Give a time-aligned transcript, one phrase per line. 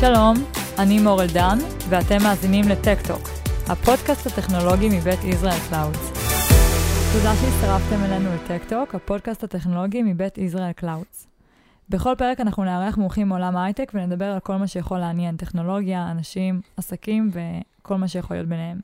[0.00, 0.34] שלום,
[0.78, 3.22] אני מור אלדן, ואתם מאזינים ל-Tech Talk,
[3.68, 6.12] הפודקאסט הטכנולוגי מבית Israel Clouds.
[7.12, 11.26] תודה שהצטרפתם אלינו ל-Tech Talk, הפודקאסט הטכנולוגי מבית Israel Clouds.
[11.88, 16.60] בכל פרק אנחנו נארח מומחים מעולם ההייטק ונדבר על כל מה שיכול לעניין, טכנולוגיה, אנשים,
[16.76, 18.78] עסקים וכל מה שיכול להיות ביניהם.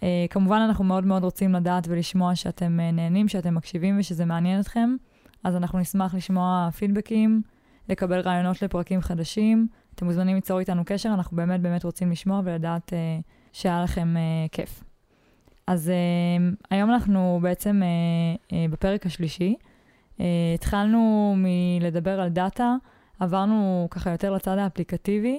[0.00, 4.60] אה, כמובן, אנחנו מאוד מאוד רוצים לדעת ולשמוע שאתם אה, נהנים, שאתם מקשיבים ושזה מעניין
[4.60, 4.96] אתכם,
[5.44, 7.42] אז אנחנו נשמח לשמוע פידבקים,
[7.88, 9.68] לקבל רעיונות לפרקים חדשים.
[9.94, 13.22] אתם מוזמנים ליצור איתנו קשר, אנחנו באמת באמת רוצים לשמוע ולדעת uh,
[13.52, 14.84] שהיה לכם uh, כיף.
[15.66, 19.54] אז uh, היום אנחנו בעצם uh, uh, בפרק השלישי.
[20.18, 20.22] Uh,
[20.54, 22.74] התחלנו מלדבר על דאטה,
[23.20, 25.38] עברנו ככה יותר לצד האפליקטיבי,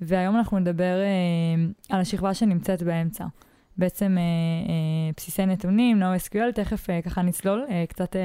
[0.00, 3.24] והיום אנחנו נדבר uh, על השכבה שנמצאת באמצע.
[3.76, 8.18] בעצם uh, uh, בסיסי נתונים, NoSQL, תכף uh, ככה נצלול, uh, קצת uh,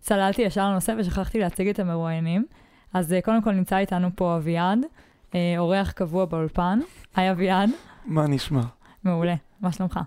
[0.00, 2.46] צללתי ישר לנושא ושכחתי להציג את המרואיינים.
[2.94, 4.78] אז uh, קודם כל נמצא איתנו פה אביעד,
[5.30, 6.80] uh, אורח קבוע באולפן.
[7.16, 7.70] היי אביעד.
[8.04, 8.62] מה נשמע?
[9.04, 10.00] מעולה, מה שלומך?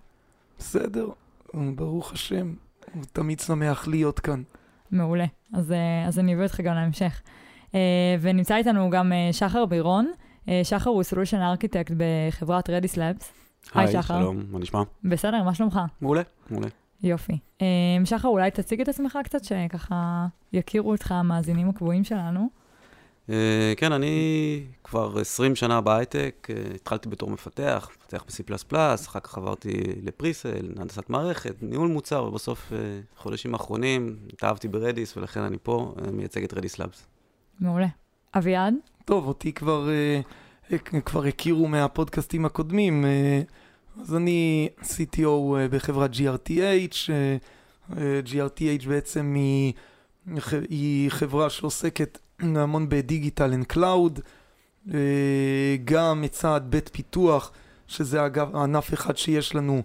[0.59, 1.07] בסדר,
[1.53, 2.53] ברוך השם,
[2.93, 4.43] הוא תמיד שמח להיות כאן.
[4.91, 7.21] מעולה, אז, uh, אז אני אביא אותך גם להמשך.
[7.71, 7.73] Uh,
[8.21, 10.11] ונמצא איתנו גם uh, שחר בירון.
[10.45, 13.25] Uh, שחר הוא solution architect בחברת Redis Labs.
[13.73, 14.19] היי, שחר.
[14.19, 14.81] שלום, מה נשמע?
[15.03, 15.79] בסדר, מה שלומך?
[16.01, 16.67] מעולה, מעולה.
[17.03, 17.37] יופי.
[17.59, 17.63] Um,
[18.05, 22.49] שחר, אולי תציג את עצמך קצת, שככה יכירו אותך המאזינים הקבועים שלנו.
[23.31, 23.33] Uh,
[23.77, 28.75] כן, אני כבר 20 שנה בהייטק, uh, התחלתי בתור מפתח, מפתח ב-C++,
[29.07, 32.75] אחר כך עברתי לפריסל, הנדסת מערכת, ניהול מוצר, ובסוף, uh,
[33.17, 37.07] חודשים האחרונים, התאהבתי ברדיס, ולכן אני פה, מייצג את רדיס לאבס.
[37.59, 37.87] מעולה.
[38.37, 38.73] אביעד?
[39.05, 39.89] טוב, אותי כבר,
[41.05, 43.05] כבר הכירו מהפודקאסטים הקודמים.
[44.01, 45.29] אז אני CTO
[45.71, 47.09] בחברת GRTH.
[48.25, 49.73] GRTH בעצם היא,
[50.69, 54.19] היא חברה שעוסקת המון ב-digital and cloud,
[55.85, 57.51] גם מצד בית פיתוח,
[57.87, 59.83] שזה אגב ענף אחד שיש לנו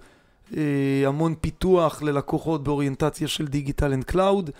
[1.06, 4.50] המון פיתוח ללקוחות באוריינטציה של digital and cloud,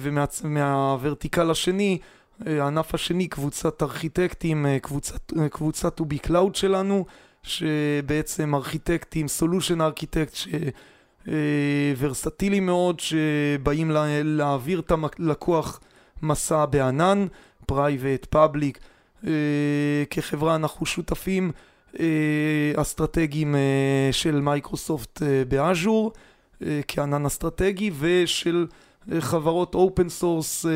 [0.00, 1.98] ומה-vertical השני,
[2.46, 7.06] הענף השני, קבוצת ארכיטקטים, קבוצת, קבוצת to be cloud שלנו,
[7.42, 10.48] שבעצם ארכיטקטים, solution architect, ש...
[11.98, 15.80] ורסטיליים מאוד, שבאים לה, להעביר את הלקוח
[16.22, 17.26] מסע בענן,
[17.66, 18.78] private, public,
[20.10, 21.52] כחברה אנחנו שותפים
[22.00, 26.12] אה, אסטרטגיים אה, של מייקרוסופט אה, ב-Azure,
[26.62, 28.66] אה, כענן אסטרטגי, ושל
[29.12, 30.70] אה, חברות open source אה,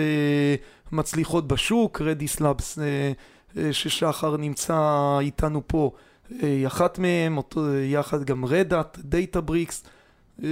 [0.93, 3.13] מצליחות בשוק, Redis Labs אה,
[3.57, 5.91] אה, ששחר נמצא איתנו פה,
[6.33, 7.39] אה, היא אחת מהן,
[7.85, 9.85] יחד גם Red Hat, Databricks,
[10.43, 10.49] אה,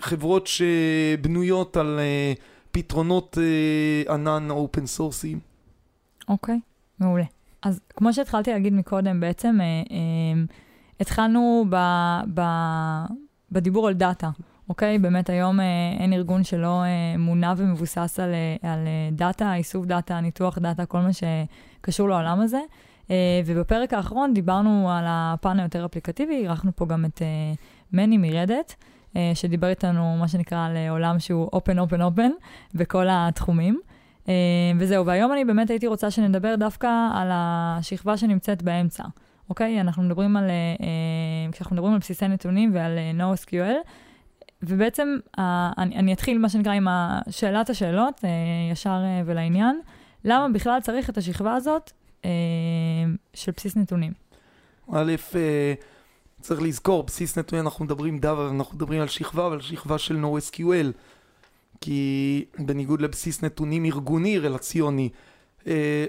[0.00, 1.98] חברות שבנויות על...
[1.98, 2.32] אה,
[2.70, 5.38] פתרונות אה, ענן open sourceיים.
[6.28, 6.60] אוקיי,
[6.98, 7.24] מעולה.
[7.62, 10.42] אז כמו שהתחלתי להגיד מקודם, בעצם אה, אה,
[11.00, 11.76] התחלנו ב,
[12.34, 12.40] ב,
[13.52, 14.30] בדיבור על data,
[14.68, 14.98] אוקיי?
[14.98, 15.64] באמת היום אה,
[15.98, 20.86] אין ארגון שלא אה, מונע ומבוסס על, אה, על אה, data, איסוף data, ניתוח דאטה,
[20.86, 22.60] כל מה שקשור לעולם הזה.
[23.10, 27.52] אה, ובפרק האחרון דיברנו על הפן היותר אפליקטיבי, אירחנו פה גם את אה,
[27.92, 28.74] מני מ-Red Hat.
[29.16, 32.30] אה, שדיבר איתנו, מה שנקרא, על עולם שהוא open, open, open,
[32.74, 33.80] בכל התחומים.
[34.28, 34.34] אה,
[34.78, 39.04] וזהו, והיום אני באמת הייתי רוצה שנדבר דווקא על השכבה שנמצאת באמצע,
[39.50, 39.80] אוקיי?
[39.80, 43.88] אנחנו מדברים על, אה, כשאנחנו מדברים על בסיסי נתונים ועל NoSQL,
[44.62, 45.16] ובעצם
[45.78, 46.86] אני, אני אתחיל, מה שנקרא, עם
[47.30, 48.24] שאלת השאלות,
[48.72, 49.80] ישר ולעניין.
[50.24, 51.92] למה בכלל צריך את השכבה הזאת
[53.34, 54.12] של בסיס נתונים?
[54.92, 55.12] א',
[56.40, 60.92] צריך לזכור, בסיס נתונים אנחנו מדברים דאבה, אנחנו מדברים על שכבה, אבל שכבה של NoSQL.
[61.80, 65.08] כי בניגוד לבסיס נתונים ארגוני רלציוני,
[65.66, 66.04] אה,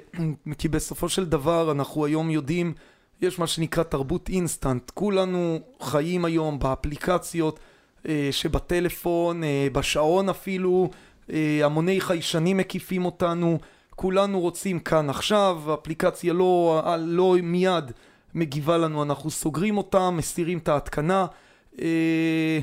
[0.58, 2.74] כי בסופו של דבר אנחנו היום יודעים,
[3.22, 4.92] יש מה שנקרא תרבות אינסטנט.
[4.94, 7.60] כולנו חיים היום באפליקציות
[8.08, 10.90] אה, שבטלפון, אה, בשעון אפילו,
[11.64, 13.60] המוני חיישנים מקיפים אותנו,
[13.96, 17.92] כולנו רוצים כאן עכשיו, אפליקציה לא, לא מיד
[18.36, 21.26] מגיבה לנו, אנחנו סוגרים אותה, מסירים את ההתקנה.
[21.82, 22.60] אה,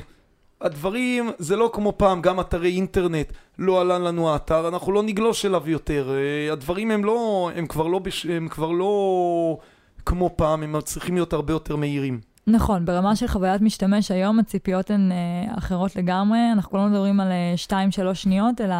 [0.61, 5.45] הדברים, זה לא כמו פעם, גם אתרי אינטרנט, לא עלה לנו האתר, אנחנו לא נגלוש
[5.45, 6.11] אליו יותר.
[6.11, 9.57] אה, הדברים הם לא, הם כבר לא, בש, הם כבר לא
[10.05, 12.19] כמו פעם, הם צריכים להיות הרבה יותר מהירים.
[12.47, 17.31] נכון, ברמה של חוויית משתמש, היום הציפיות הן אה, אחרות לגמרי, אנחנו לא מדברים על
[17.69, 17.73] 2-3
[18.07, 18.75] אה, שניות, אלא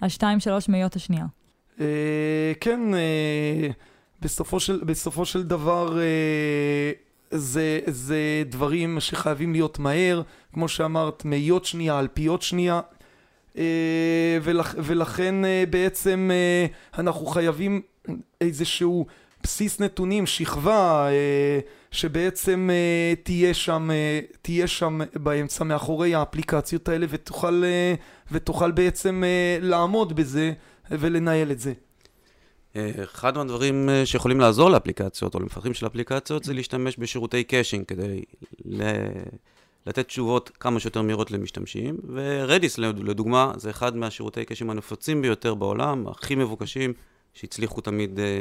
[0.00, 0.22] על 2-3
[0.68, 1.26] מאיות השנייה.
[1.80, 3.68] אה, כן, אה...
[4.20, 6.92] בסופו של, בסופו של דבר אה,
[7.30, 10.22] זה, זה דברים שחייבים להיות מהר,
[10.52, 12.80] כמו שאמרת, מאיות שנייה, אלפיות שנייה,
[13.58, 16.30] אה, ולכ, ולכן אה, בעצם
[16.98, 17.80] אנחנו חייבים
[18.40, 19.06] איזשהו
[19.42, 21.60] בסיס נתונים, שכבה, אה,
[21.90, 27.94] שבעצם אה, תהיה שם, אה, תהיה שם באמצע מאחורי האפליקציות האלה ותוכל, אה,
[28.32, 30.52] ותוכל בעצם אה, לעמוד בזה
[30.90, 31.72] ולנהל את זה.
[32.76, 37.84] אה, אחד מהדברים אה, שיכולים לעזור לאפליקציות או למפתחים של אפליקציות זה להשתמש בשירותי caching
[37.84, 38.22] כדי
[38.64, 38.82] ל...
[39.86, 46.08] לתת תשובות כמה שיותר מהירות למשתמשים, ורדיס לדוגמה זה אחד מהשירותי קאשים הנפוצים ביותר בעולם,
[46.08, 46.92] הכי מבוקשים,
[47.34, 48.40] שהצליחו תמיד, אה,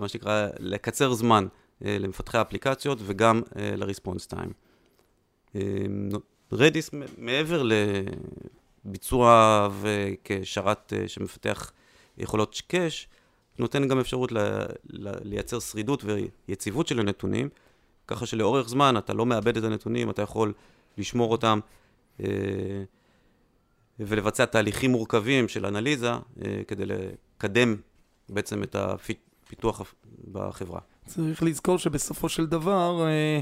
[0.00, 1.46] מה שנקרא, לקצר זמן
[1.80, 4.52] למפתחי האפליקציות וגם לריספונס טיים.
[6.52, 7.62] רדיס מעבר
[8.84, 11.72] לביצוע וכשרת שמפתח
[12.18, 13.08] יכולות קאש,
[13.58, 14.38] נותן גם אפשרות ל,
[14.90, 17.48] ל, לייצר שרידות ויציבות של הנתונים,
[18.06, 20.52] ככה שלאורך זמן אתה לא מאבד את הנתונים, אתה יכול
[20.98, 21.60] לשמור אותם
[22.20, 22.26] אה,
[24.00, 26.18] ולבצע תהליכים מורכבים של אנליזה אה,
[26.68, 27.76] כדי לקדם
[28.28, 29.94] בעצם את הפיתוח
[30.32, 30.80] בחברה.
[31.06, 33.40] צריך לזכור שבסופו של דבר, אה,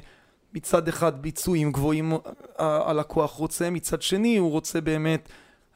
[0.55, 2.13] מצד אחד ביצועים גבוהים
[2.59, 5.29] הלקוח רוצה, מצד שני הוא רוצה באמת,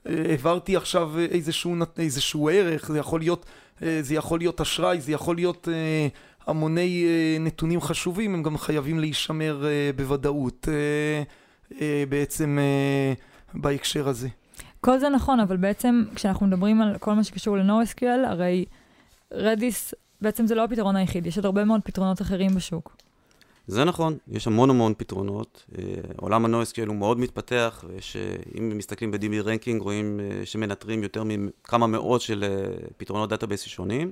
[0.06, 3.50] אה, העברתי עכשיו איזשהו, איזשהו ערך, זה יכול להיות אה,
[3.81, 6.09] זה יכול להיות אשראי, זה יכול להיות אה,
[6.47, 9.65] המוני אה, נתונים חשובים, הם גם חייבים להישמר
[9.97, 10.69] בוודאות
[12.09, 12.59] בעצם
[13.55, 14.29] בהקשר הזה.
[14.81, 18.65] כל זה נכון, אבל בעצם כשאנחנו מדברים על כל מה שקשור ל-NoSQL, הרי
[19.33, 22.97] Redis בעצם זה לא הפתרון היחיד, יש עוד הרבה מאוד פתרונות אחרים בשוק.
[23.70, 25.65] זה נכון, יש המון המון פתרונות.
[26.17, 32.44] עולם ה-NoSQL הוא מאוד מתפתח, ואם מסתכלים ב-DB ranking רואים שמנטרים יותר מכמה מאות של
[32.97, 34.11] פתרונות database שונים.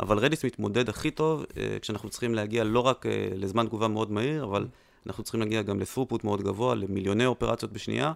[0.00, 1.44] אבל Redis מתמודד הכי טוב
[1.80, 4.66] כשאנחנו צריכים להגיע לא רק לזמן תגובה מאוד מהיר, אבל
[5.06, 8.12] אנחנו צריכים להגיע גם ל-throughput מאוד גבוה, למיליוני אופרציות בשנייה,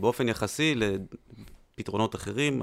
[0.00, 2.62] באופן יחסי לפתרונות אחרים,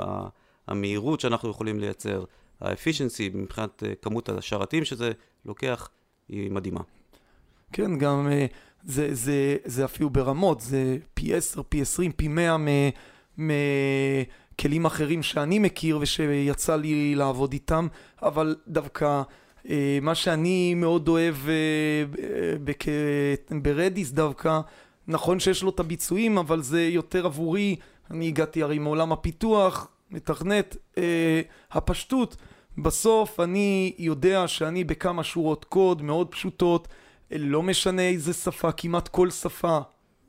[0.67, 2.23] המהירות שאנחנו יכולים לייצר,
[2.59, 5.11] ה-efficiency מבחינת כמות השרתים שזה
[5.45, 5.89] לוקח.
[6.31, 6.81] היא מדהימה.
[7.73, 8.45] כן, גם אה,
[8.83, 12.57] זה, זה, זה אפילו ברמות, זה פי 10, פי 20, פי 100
[13.37, 17.87] מכלים אחרים שאני מכיר ושיצא לי לעבוד איתם,
[18.21, 19.21] אבל דווקא
[19.69, 22.03] אה, מה שאני מאוד אוהב אה,
[23.61, 24.59] ברדיס דווקא,
[25.07, 27.75] נכון שיש לו את הביצועים, אבל זה יותר עבורי,
[28.11, 30.77] אני הגעתי הרי מעולם הפיתוח, מתכנת,
[31.71, 32.35] הפשטות.
[32.77, 36.87] בסוף אני יודע שאני בכמה שורות קוד מאוד פשוטות,
[37.31, 39.79] לא משנה איזה שפה, כמעט כל שפה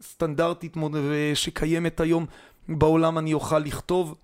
[0.03, 0.77] סטנדרטית
[1.35, 2.27] שקיימת היום
[2.69, 4.15] בעולם אני אוכל לכתוב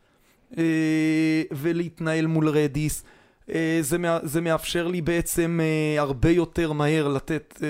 [0.59, 3.05] אה, ולהתנהל מול רדיס.
[3.51, 3.79] אה,
[4.23, 7.63] זה, מאפשר לי בעצם אה, הרבה יותר מהר לתת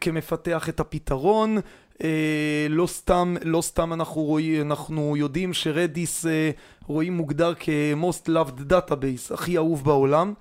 [0.00, 1.58] כמפתח את הפתרון.
[2.68, 6.26] לא סתם, לא סתם אנחנו, רואים, אנחנו יודעים שרדיס
[6.88, 10.34] רואים מוגדר כ-most loved database, הכי אהוב בעולם,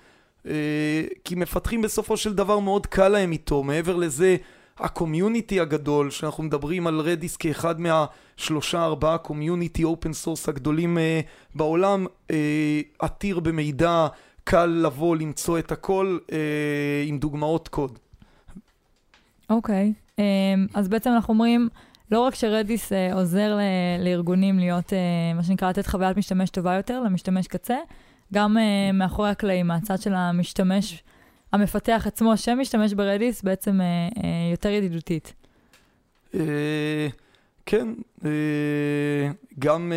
[0.45, 4.35] אה, כי מפתחים בסופו של דבר מאוד קל להם איתו, מעבר לזה
[4.77, 11.21] ה-community הגדול, שאנחנו מדברים על Redis כאחד מהשלושה ארבעה community open source הגדולים אה,
[11.55, 14.07] בעולם, אה, עתיר במידע,
[14.43, 16.17] קל לבוא למצוא את הכל
[17.07, 17.99] עם דוגמאות קוד.
[19.49, 20.06] אוקיי, okay.
[20.73, 21.69] אז בעצם אנחנו אומרים
[22.11, 23.57] לא רק ש-Redis אה, עוזר
[23.99, 27.77] לארגונים להיות, אה, מה שנקרא, לתת חוויית משתמש טובה יותר למשתמש קצה,
[28.33, 31.03] גם אה, מאחורי הקלעים, מהצד של המשתמש,
[31.53, 33.79] המפתח עצמו שמשתמש ברדיס, בעצם
[34.51, 35.33] יותר ידידותית.
[37.65, 37.87] כן,
[39.59, 39.93] גם,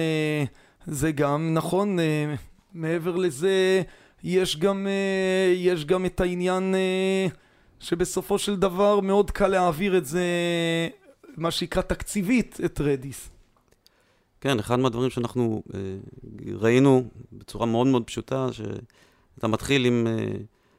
[0.86, 1.98] זה גם נכון,
[2.74, 3.82] מעבר לזה,
[4.24, 4.86] יש גם,
[5.56, 7.34] יש גם את העניין uh,
[7.80, 10.24] שבסופו של דבר מאוד קל להעביר את זה
[11.36, 13.30] מה שנקרא תקציבית, את רדיס.
[14.40, 15.80] כן, אחד מהדברים שאנחנו אה,
[16.54, 20.32] ראינו בצורה מאוד מאוד פשוטה, שאתה מתחיל עם, אה,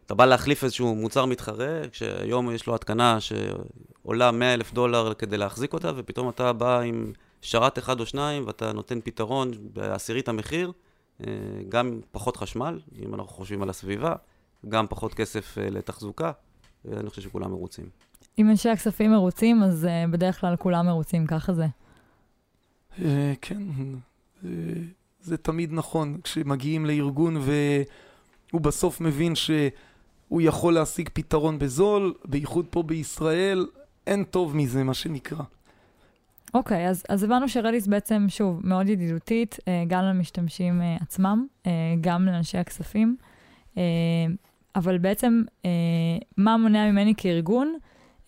[0.05, 5.37] אתה בא להחליף איזשהו מוצר מתחרה, כשהיום יש לו התקנה שעולה 100 אלף דולר כדי
[5.37, 10.71] להחזיק אותה, ופתאום אתה בא עם שרת אחד או שניים, ואתה נותן פתרון בעשירית המחיר,
[11.21, 11.33] אה,
[11.69, 14.15] גם פחות חשמל, אם אנחנו חושבים על הסביבה,
[14.69, 16.31] גם פחות כסף לתחזוקה,
[16.85, 17.85] ואני חושב שכולם מרוצים.
[18.39, 21.67] אם אנשי הכספים מרוצים, אז uh, בדרך כלל כולם מרוצים, ככה זה.
[22.97, 23.01] Uh,
[23.41, 23.61] כן,
[24.43, 24.45] uh,
[25.21, 26.17] זה תמיד נכון.
[26.23, 33.67] כשמגיעים לארגון והוא בסוף מבין שהוא יכול להשיג פתרון בזול, בייחוד פה בישראל,
[34.07, 35.43] אין טוב מזה, מה שנקרא.
[36.53, 41.47] אוקיי, okay, אז, אז הבנו שרדיס בעצם, שוב, מאוד ידידותית, uh, גם למשתמשים uh, עצמם,
[41.63, 41.67] uh,
[42.01, 43.17] גם לאנשי הכספים,
[43.75, 43.77] uh,
[44.75, 45.65] אבל בעצם, uh,
[46.37, 47.75] מה מונע ממני כארגון?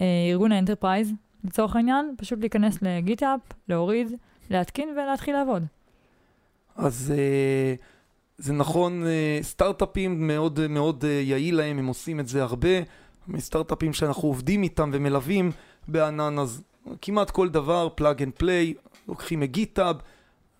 [0.01, 1.13] אה, ארגון ה-enterprise,
[1.43, 3.39] לצורך העניין, פשוט להיכנס ל-GitHub,
[3.69, 4.07] להוריד,
[4.49, 5.63] להתקין ולהתחיל לעבוד.
[6.75, 7.73] אז אה,
[8.37, 12.69] זה נכון, אה, סטארט-אפים מאוד מאוד אה, יעיל להם, הם עושים את זה הרבה.
[13.27, 15.51] מסטארט-אפים שאנחנו עובדים איתם ומלווים
[15.87, 16.61] בענן, אז
[17.01, 18.73] כמעט כל דבר, plug and play,
[19.07, 19.95] לוקחים מ-GitHub,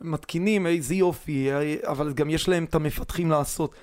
[0.02, 1.50] מתקינים, איזה יופי,
[1.88, 3.76] אבל גם יש להם את המפתחים לעשות.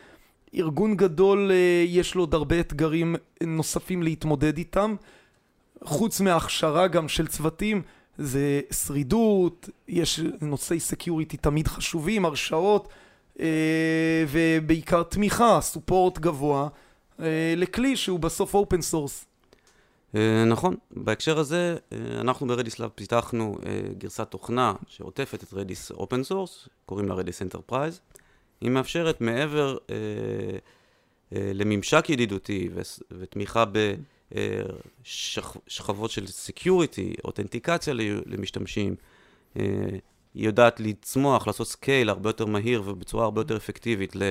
[0.54, 1.50] ארגון גדול,
[1.86, 4.94] יש לו עוד הרבה אתגרים נוספים להתמודד איתם.
[5.84, 7.82] חוץ מהכשרה גם של צוותים,
[8.18, 12.88] זה שרידות, יש נושאי security תמיד חשובים, הרשאות,
[13.40, 16.68] אה, ובעיקר תמיכה, support גבוה,
[17.20, 19.26] אה, לכלי שהוא בסוף open source.
[20.46, 23.58] נכון, בהקשר הזה, אה, אנחנו ב-Redis Lab פיתחנו
[23.98, 28.00] גרסת תוכנה שעוטפת את Redis open source, קוראים לה Redis Enterprise.
[28.60, 29.76] היא מאפשרת מעבר
[31.32, 32.68] לממשק ידידותי
[33.10, 33.94] ותמיכה ב...
[35.04, 37.94] שכ, שכבות של security, אותנטיקציה
[38.26, 38.94] למשתמשים.
[39.56, 39.62] אה,
[40.34, 44.22] היא יודעת לצמוח, לעשות scale הרבה יותר מהיר ובצורה הרבה יותר אפקטיבית ל...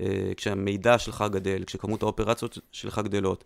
[0.00, 3.44] אה, כשהמידע שלך גדל, כשכמות האופרציות שלך גדלות.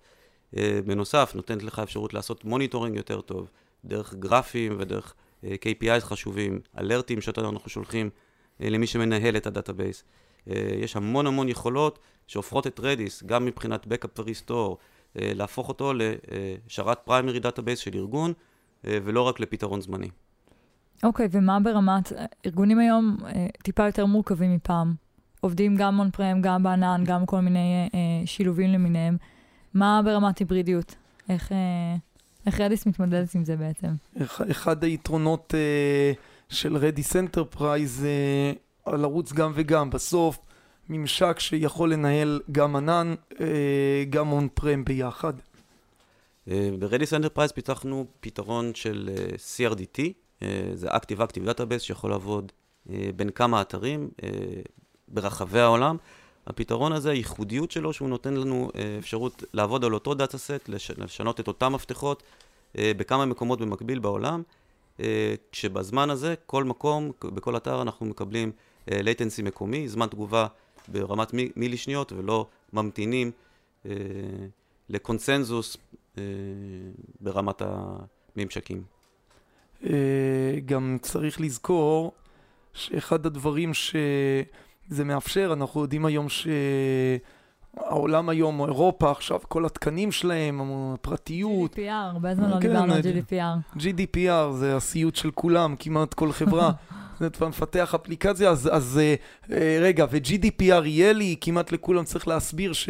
[0.57, 3.51] אה, בנוסף, נותנת לך אפשרות לעשות monitoring יותר טוב,
[3.85, 5.15] דרך גרפים ודרך
[5.45, 8.11] KPIs חשובים, alerts שאנחנו שולחים
[8.61, 10.05] למי שמנהל את ה database.
[10.83, 14.77] יש המון המון יכולות שהופכות את Redis, גם מבחינת Backup ו-Restore,
[15.19, 15.93] אה, להפוך אותו
[16.67, 18.33] לשרת primary database של ארגון,
[18.87, 20.09] אה, ולא רק לפתרון זמני.
[21.03, 22.13] אוקיי, okay, ומה ברמת,
[22.47, 24.95] ארגונים היום אה, טיפה יותר מורכבים מפעם.
[25.41, 29.17] עובדים גם on-prem, גם בענן, גם כל מיני אה, שילובים למיניהם.
[29.75, 30.95] מה ברמת היברידיות?
[31.29, 31.97] איך, אה,
[32.47, 33.89] איך Redis מתמודדת עם זה בעצם?
[34.51, 36.13] אחד היתרונות אה,
[36.51, 38.53] של Redis Enterprise זה
[38.87, 39.91] לרוץ גם וגם.
[39.91, 40.39] בסוף
[40.89, 45.33] ממשק שיכול לנהל גם ענן, אה, גם on-prem ביחד.
[46.49, 50.01] אה, ב-Redis Enterprise פיתחנו פתרון של אה, CRDT,
[50.75, 52.53] זה Active Active Database שיכול לעבוד
[53.17, 54.09] בין כמה אתרים
[55.09, 55.97] ברחבי העולם.
[56.47, 61.49] הפתרון הזה, הייחודיות שלו, שהוא נותן לנו אפשרות לעבוד על אותו דאטה סט, לשנות את
[61.49, 62.23] אותם מפתחות
[62.75, 64.43] בכמה מקומות במקביל בעולם,
[65.53, 68.53] כשבזמן הזה, כל מקום, בכל אתר אנחנו מקבלים
[68.89, 70.47] latency מקומי, זמן תגובה
[70.89, 73.31] ברמת מילי שניות ולא ממתינים
[73.87, 73.93] אה,
[74.89, 75.77] לקונסנזוס
[76.19, 76.23] אה,
[77.21, 77.63] ברמת
[78.37, 78.83] הממשקים.
[79.87, 79.91] אה,
[80.65, 82.13] גם צריך לזכור
[82.73, 86.27] שאחד הדברים שזה מאפשר, אנחנו יודעים היום
[87.77, 90.61] שהעולם היום, אירופה עכשיו, כל התקנים שלהם,
[90.95, 91.75] הפרטיות.
[91.75, 93.79] GDPR, הרבה זמן לא כן, דיברנו על GDPR.
[93.79, 96.71] GDPR זה הסיוט של כולם, כמעט כל חברה.
[97.27, 99.01] אתה מפתח אפליקציה, אז, אז
[99.53, 102.89] אה, רגע, ו-GDPR יהיה לי, כמעט לכולם צריך להסביר ש...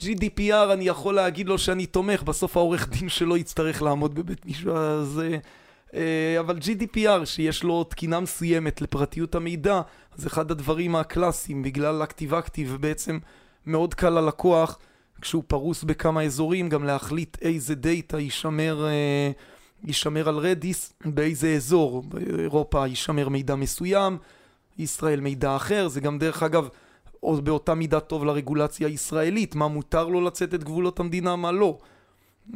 [0.00, 4.68] GDPR אני יכול להגיד לו שאני תומך, בסוף העורך דין שלו יצטרך לעמוד בבית משפט,
[4.72, 5.22] אז...
[5.94, 9.80] אה, אבל GDPR, שיש לו תקינה מסוימת לפרטיות המידע,
[10.16, 13.18] זה אחד הדברים הקלאסיים, בגלל אקטיב אקטיב, ובעצם
[13.66, 14.78] מאוד קל ללקוח,
[15.20, 18.86] כשהוא פרוס בכמה אזורים, גם להחליט איזה דאטה יישמר...
[18.86, 19.30] אה,
[19.84, 24.18] יישמר על רדיס באיזה אזור, באירופה יישמר מידע מסוים,
[24.78, 26.68] ישראל מידע אחר, זה גם דרך אגב
[27.20, 31.78] עוד באותה מידה טוב לרגולציה הישראלית, מה מותר לו לצאת את גבולות המדינה, מה לא.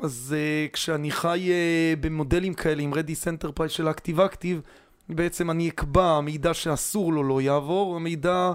[0.02, 4.60] אז uh, כשאני חי uh, במודלים כאלה עם Redis Enterprise של Active Active,
[5.08, 8.52] בעצם אני אקבע המידע שאסור לו לא יעבור, המידע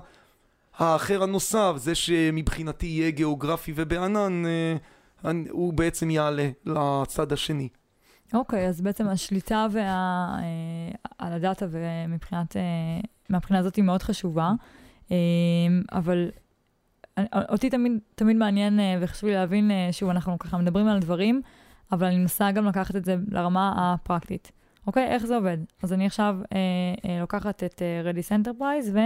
[0.81, 4.43] האחר הנוסף, זה שמבחינתי יהיה גיאוגרפי ובענן,
[5.23, 7.69] uh, הוא בעצם יעלה לצד השני.
[8.33, 9.81] אוקיי, okay, אז בעצם השליטה וה...
[10.39, 10.43] אה,
[11.17, 12.57] על הדאטה ומבחינת...
[12.57, 12.61] אה,
[13.29, 14.51] מהבחינה הזאת היא מאוד חשובה,
[15.11, 15.17] אה,
[15.91, 16.31] אבל
[17.49, 21.41] אותי תמיד, תמיד מעניין וחשוב לי להבין, שוב, אנחנו ככה מדברים על דברים,
[21.91, 24.51] אבל אני מנסה גם לקחת את זה לרמה הפרקטית.
[24.87, 25.57] אוקיי, איך זה עובד?
[25.83, 26.57] אז אני עכשיו אה,
[27.09, 28.97] אה, לוקחת את אה, Redis Enterprise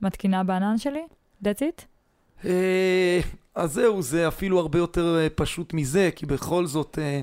[0.00, 1.02] ומתקינה בענן שלי,
[1.44, 1.82] that's it?
[2.44, 3.20] אה,
[3.54, 6.98] אז זהו, זה אפילו הרבה יותר פשוט מזה, כי בכל זאת...
[6.98, 7.20] אה,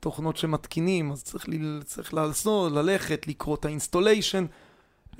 [0.00, 4.46] תוכנות שמתקינים, אז צריך, ל, צריך לעשות, ללכת, לקרוא את ה installation.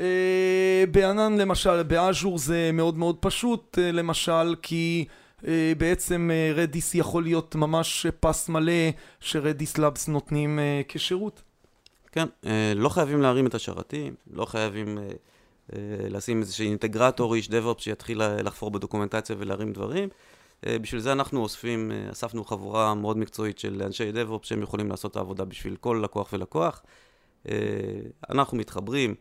[0.01, 5.05] אה, בענן למשל, באז'ור זה מאוד מאוד פשוט, אה, למשל, כי
[5.47, 8.73] אה, בעצם אה, רדיס יכול להיות ממש פס מלא
[9.21, 11.43] שרדיס לאבס נותנים אה, כשירות.
[12.13, 15.09] כן, אה, לא חייבים להרים את השרתים, לא חייבים אה, אה,
[16.11, 20.09] לשים איזשהו אינטגרטור, איש דב-אופ שיתחיל לחפור בדוקומנטציה ולהרים דברים.
[20.67, 24.89] אה, בשביל זה אנחנו אוספים, אה, אספנו חבורה מאוד מקצועית של אנשי DevOps שהם יכולים
[24.89, 26.83] לעשות את העבודה בשביל כל לקוח ולקוח.
[27.49, 27.55] אה,
[28.31, 29.15] אנחנו מתחברים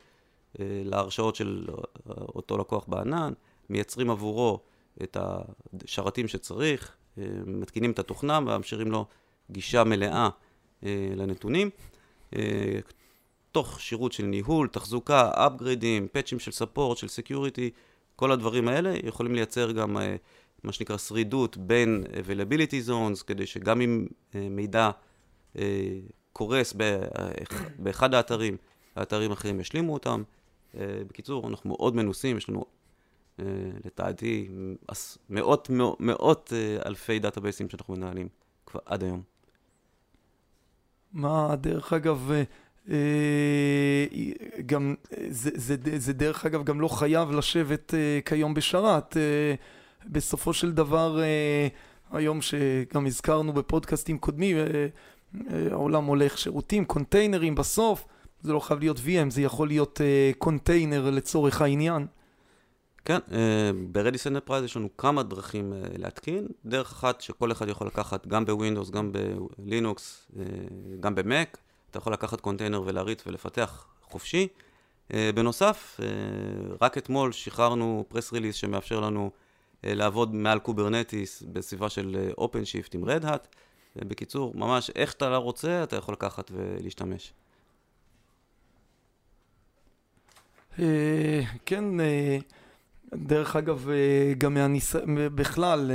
[0.60, 1.68] להרשאות של
[2.10, 3.34] אותו לקוח בענן,
[3.70, 4.60] מייצרים עבורו
[5.04, 5.18] את
[5.84, 6.96] השרתים שצריך,
[7.46, 9.06] מתקינים את התוכנה ומאפשרים לו
[9.52, 10.30] גישה מלאה
[11.16, 11.70] לנתונים.
[13.56, 17.70] תוך שירות של ניהול, תחזוקה, upgradeים, פאצ'ים של support, של security,
[18.16, 20.16] כל הדברים האלה יכולים לייצר גם אה,
[20.64, 24.92] מה שנקרא שרידות בין availability zones, כדי שגם אם אה, מידע
[26.34, 26.76] קורס
[27.80, 28.58] באחד האתרים,
[28.96, 30.24] האתרים האחרים ישלימו אותם.
[30.80, 32.66] בקיצור, אנחנו מאוד מנוסים, יש לנו
[33.86, 34.50] לדעתי
[35.30, 36.54] מאות, מאות, מאות
[36.86, 38.28] אלפי דאטאבייסים שאנחנו מנהלים
[38.66, 39.22] כבר עד היום.
[41.16, 42.44] מה, דרך אגב, אה,
[44.66, 44.96] גם,
[45.30, 49.18] זה, זה, זה דרך אגב גם לא חייב לשבת אה, כיום בשרת.
[49.18, 49.56] אה,
[50.06, 51.20] בסופו של דבר,
[52.12, 54.58] היום שגם הזכרנו בפודקאסטים קודמים,
[55.72, 58.06] העולם הולך שירותים, קונטיינרים בסוף,
[58.42, 60.02] זה לא חייב להיות VM, זה יכול להיות
[60.38, 62.06] קונטיינר לצורך העניין.
[63.06, 63.20] כן,
[63.92, 66.48] ב-Redis Enterprise יש לנו כמה דרכים להתקין.
[66.66, 69.12] דרך אחת שכל אחד יכול לקחת גם ב Windows, גם
[69.58, 70.32] בלינוקס,
[71.00, 71.58] גם ב Mac.
[71.96, 74.48] אתה יכול לקחת קונטיינר ולהריץ ולפתח חופשי.
[75.10, 76.04] Uh, בנוסף, uh,
[76.82, 82.32] רק אתמול שחררנו press release שמאפשר לנו uh, לעבוד מעל Kubernetes בסביבה של
[82.64, 83.48] Shift עם Red Hat.
[83.96, 87.34] בקיצור, ממש איך שאתה לא רוצה, אתה יכול לקחת ולהשתמש.
[91.66, 91.86] כן,
[93.14, 93.90] דרך אגב,
[94.38, 94.96] גם מהניס...
[95.36, 95.92] בכלל,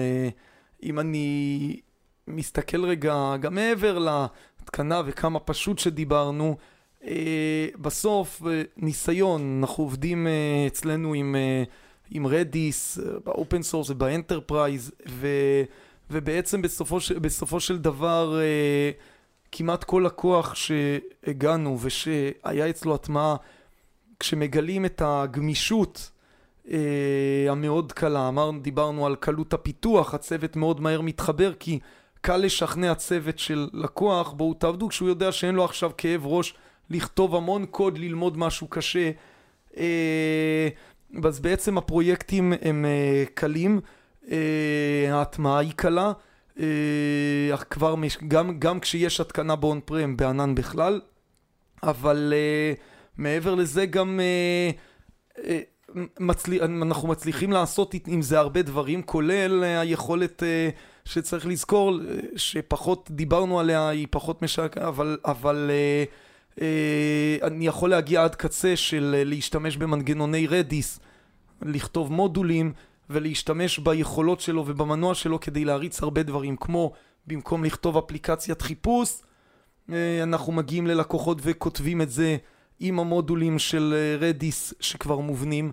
[0.82, 1.80] אם אני
[2.28, 4.26] מסתכל רגע, גם מעבר.
[4.62, 6.56] התקנה וכמה פשוט שדיברנו.
[7.04, 11.36] אה, בסוף, אה, ניסיון, אנחנו עובדים אה, אצלנו עם,
[12.10, 15.26] עם Redis, ב open source וב Enterprise, ו,
[16.10, 18.40] ובעצם בסופו, ש, בסופו של דבר
[19.52, 23.36] כמעט כל לקוח שהגענו ושהיה אצלו הטמעה,
[24.20, 26.10] כשמגלים את הגמישות
[27.48, 31.78] המאוד קלה, אמרנו, דיברנו על קלות הפיתוח, הצוות מאוד מהר מתחבר כי
[32.20, 36.54] קל לשכנע צוות של לקוח, בואו תעבדו, כשהוא יודע שאין לו עכשיו כאב ראש
[36.90, 39.10] לכתוב המון קוד, ללמוד משהו קשה.
[39.76, 40.68] אה,
[41.24, 43.80] אז בעצם הפרויקטים הם אה, קלים,
[44.30, 46.12] אה, ההטמעה היא קלה,
[47.70, 47.94] כבר
[48.28, 51.00] גם, גם כשיש התקנה באון פרם, בענן בכלל,
[51.82, 52.32] אבל
[53.16, 54.20] מעבר לזה גם
[56.20, 60.42] מצליח, אנחנו מצליחים לעשות עם זה הרבה דברים, כולל היכולת
[61.10, 61.98] שצריך לזכור
[62.36, 66.04] שפחות דיברנו עליה, היא פחות משקעת, אבל, אבל אה,
[66.60, 71.00] אה, אני יכול להגיע עד קצה של אה, להשתמש במנגנוני רדיס,
[71.62, 72.72] לכתוב מודולים
[73.10, 76.92] ולהשתמש ביכולות שלו ובמנוע שלו כדי להריץ הרבה דברים, כמו
[77.26, 79.22] במקום לכתוב אפליקציית חיפוש,
[79.92, 82.36] אה, אנחנו מגיעים ללקוחות וכותבים את זה
[82.80, 85.72] עם המודולים של רדיס שכבר מובנים.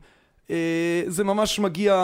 [0.49, 1.95] אה, זה ממש מגיע,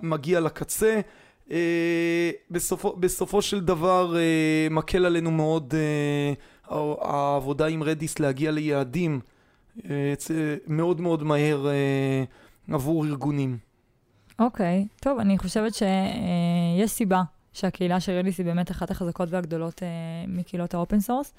[0.00, 1.00] מגיע לקצה.
[1.50, 6.32] אה, בסופו, בסופו של דבר אה, מקל עלינו מאוד אה,
[7.00, 9.20] העבודה עם Redis להגיע ליעדים
[10.66, 11.66] מאוד מאוד מהר
[12.70, 13.58] עבור ארגונים.
[14.38, 19.82] אוקיי, okay, טוב, אני חושבת שיש סיבה שהקהילה של Redis היא באמת אחת החזקות והגדולות
[20.28, 21.34] מקהילות ה open source.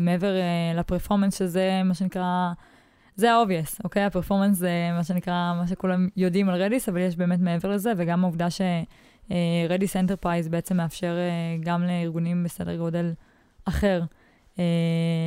[0.00, 0.32] מעבר
[0.74, 2.52] ל performance שזה מה שנקרא...
[3.16, 4.04] זה ה-obvious, אוקיי?
[4.04, 7.92] ה performance זה מה שנקרא, מה שכולם יודעים על Redis, אבל יש באמת מעבר לזה,
[7.96, 13.12] וגם העובדה ש Redis Enterprise בעצם מאפשר אה, גם לארגונים בסדר גודל
[13.64, 14.02] אחר
[14.58, 14.64] אה,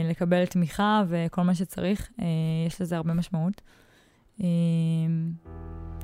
[0.10, 2.26] לקבל תמיכה וכל מה שצריך, אה,
[2.68, 3.62] יש לזה הרבה משמעות.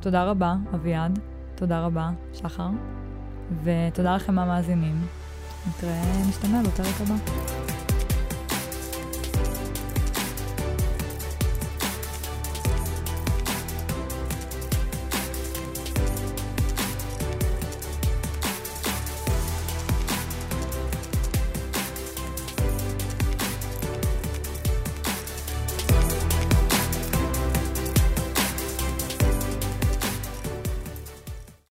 [0.02, 1.20] תודה רבה, אביעד.
[1.56, 2.70] תודה רבה, שחר.
[3.64, 5.02] ותודה לכם המאזינים.
[5.70, 7.41] נתראה, נשתמע בפרק הבא.